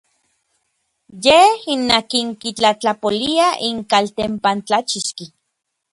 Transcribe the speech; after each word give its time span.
Yej 1.25 1.59
n 1.85 1.87
akin 1.99 2.27
kitlatlapolia 2.41 3.47
n 3.75 3.77
kaltempantlachixki. 3.91 5.25